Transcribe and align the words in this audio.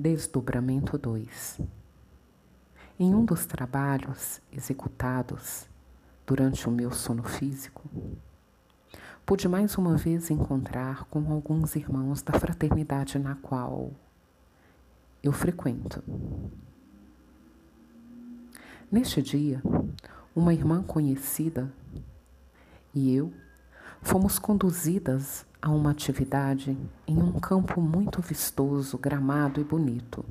Desdobramento 0.00 0.96
2 0.96 1.60
Em 3.00 3.12
um 3.12 3.24
dos 3.24 3.46
trabalhos 3.46 4.40
executados 4.52 5.68
durante 6.24 6.68
o 6.68 6.70
meu 6.70 6.92
sono 6.92 7.24
físico, 7.24 7.82
pude 9.26 9.48
mais 9.48 9.76
uma 9.76 9.96
vez 9.96 10.30
encontrar 10.30 11.02
com 11.06 11.32
alguns 11.32 11.74
irmãos 11.74 12.22
da 12.22 12.38
fraternidade 12.38 13.18
na 13.18 13.34
qual 13.34 13.90
eu 15.20 15.32
frequento. 15.32 16.00
Neste 18.92 19.20
dia, 19.20 19.60
uma 20.32 20.54
irmã 20.54 20.80
conhecida 20.80 21.74
e 22.94 23.16
eu 23.16 23.32
fomos 24.00 24.38
conduzidas 24.38 25.44
a 25.60 25.70
uma 25.70 25.90
atividade 25.90 26.76
em 27.06 27.16
um 27.16 27.32
campo 27.38 27.80
muito 27.80 28.20
vistoso, 28.22 28.96
gramado 28.96 29.60
e 29.60 29.64
bonito. 29.64 30.24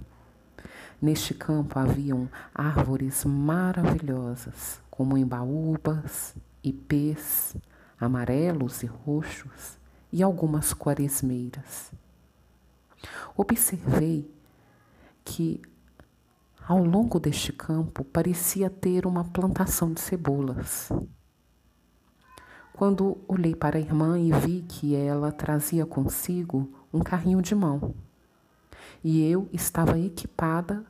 Neste 1.02 1.34
campo 1.34 1.78
haviam 1.78 2.30
árvores 2.54 3.24
maravilhosas, 3.26 4.82
como 4.90 5.18
embaúbas, 5.18 6.36
ipês, 6.64 7.56
amarelos 8.00 8.82
e 8.84 8.86
roxos, 8.86 9.78
e 10.12 10.24
algumas 10.24 10.74
quaresmeiras. 10.74 11.92
Observei 13.36 14.32
que 15.24 15.62
ao 16.68 16.84
longo 16.84 17.20
deste 17.20 17.54
campo 17.54 18.04
parecia 18.04 18.70
ter 18.70 19.06
uma 19.06 19.24
plantação 19.24 19.94
de 19.94 20.00
cebolas. 20.02 20.90
Quando 22.78 23.18
olhei 23.28 23.56
para 23.56 23.80
a 23.80 23.82
irmã 23.82 24.20
e 24.20 24.32
vi 24.32 24.62
que 24.62 24.94
ela 24.94 25.32
trazia 25.32 25.84
consigo 25.84 26.72
um 26.94 27.00
carrinho 27.00 27.42
de 27.42 27.56
mão, 27.56 27.96
e 29.04 29.28
eu 29.28 29.50
estava 29.52 29.98
equipada 29.98 30.86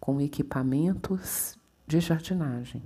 com 0.00 0.20
equipamentos 0.20 1.56
de 1.86 2.00
jardinagem. 2.00 2.82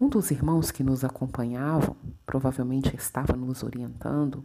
Um 0.00 0.08
dos 0.08 0.32
irmãos 0.32 0.72
que 0.72 0.82
nos 0.82 1.04
acompanhavam, 1.04 1.94
provavelmente 2.26 2.96
estava 2.96 3.36
nos 3.36 3.62
orientando, 3.62 4.44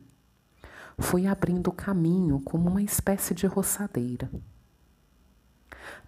foi 0.99 1.25
abrindo 1.25 1.71
caminho 1.71 2.39
como 2.41 2.69
uma 2.69 2.83
espécie 2.83 3.33
de 3.33 3.47
roçadeira. 3.47 4.29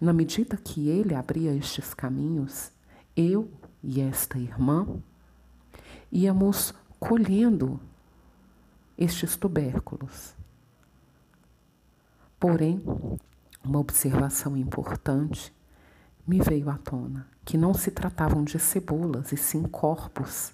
Na 0.00 0.12
medida 0.12 0.56
que 0.56 0.88
ele 0.88 1.16
abria 1.16 1.52
estes 1.52 1.92
caminhos, 1.94 2.70
eu 3.16 3.50
e 3.82 4.00
esta 4.00 4.38
irmã 4.38 5.02
íamos 6.10 6.74
colhendo 6.98 7.80
estes 8.96 9.36
tubérculos. 9.36 10.34
Porém, 12.38 12.82
uma 13.64 13.78
observação 13.78 14.56
importante 14.56 15.52
me 16.26 16.40
veio 16.40 16.68
à 16.68 16.76
tona, 16.76 17.26
que 17.44 17.56
não 17.56 17.72
se 17.72 17.90
tratavam 17.90 18.44
de 18.44 18.58
cebolas, 18.58 19.32
e 19.32 19.36
sim 19.36 19.62
corpos. 19.62 20.52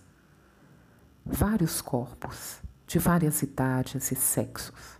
Vários 1.24 1.80
corpos, 1.80 2.60
de 2.86 2.98
várias 2.98 3.42
idades 3.42 4.12
e 4.12 4.14
sexos. 4.14 4.98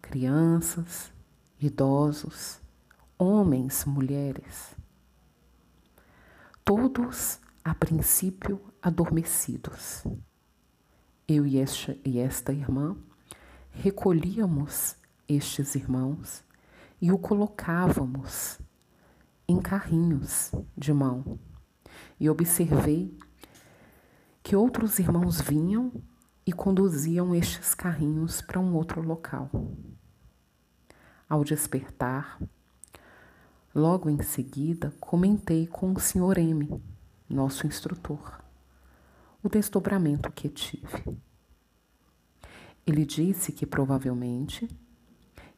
Crianças, 0.00 1.10
idosos, 1.58 2.60
homens, 3.18 3.84
mulheres, 3.84 4.76
todos 6.64 7.40
a 7.66 7.74
princípio 7.74 8.60
adormecidos. 8.80 10.04
Eu 11.26 11.44
e 11.44 11.58
esta, 11.58 11.98
e 12.04 12.20
esta 12.20 12.52
irmã 12.52 12.96
recolhíamos 13.72 14.94
estes 15.28 15.74
irmãos 15.74 16.44
e 17.02 17.10
o 17.10 17.18
colocávamos 17.18 18.60
em 19.48 19.60
carrinhos 19.60 20.52
de 20.78 20.92
mão. 20.92 21.40
E 22.20 22.30
observei 22.30 23.18
que 24.44 24.54
outros 24.54 25.00
irmãos 25.00 25.40
vinham 25.40 25.90
e 26.46 26.52
conduziam 26.52 27.34
estes 27.34 27.74
carrinhos 27.74 28.40
para 28.40 28.60
um 28.60 28.76
outro 28.76 29.02
local. 29.02 29.50
Ao 31.28 31.42
despertar, 31.42 32.38
Logo 33.76 34.08
em 34.08 34.22
seguida, 34.22 34.90
comentei 34.98 35.66
com 35.66 35.92
o 35.92 36.00
Sr. 36.00 36.38
M, 36.38 36.82
nosso 37.28 37.66
instrutor, 37.66 38.40
o 39.42 39.48
desdobramento 39.48 40.30
que 40.32 40.48
tive. 40.48 41.18
Ele 42.86 43.04
disse 43.04 43.52
que 43.52 43.66
provavelmente 43.66 44.68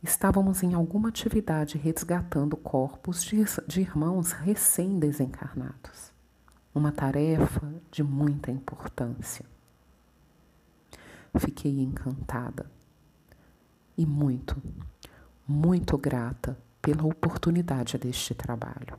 estávamos 0.02 0.62
em 0.62 0.74
alguma 0.74 1.08
atividade 1.08 1.76
resgatando 1.76 2.56
corpos 2.56 3.22
de, 3.22 3.44
de 3.66 3.80
irmãos 3.80 4.32
recém-desencarnados. 4.32 6.12
Uma 6.74 6.92
tarefa 6.92 7.74
de 7.90 8.02
muita 8.02 8.50
importância. 8.50 9.44
Fiquei 11.38 11.80
encantada 11.80 12.70
e 13.96 14.06
muito, 14.06 14.62
muito 15.46 15.98
grata 15.98 16.58
pela 16.80 17.04
oportunidade 17.04 17.98
deste 17.98 18.34
trabalho. 18.34 18.96